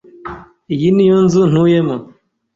[0.73, 1.95] Iyi ni yo nzu ntuyemo.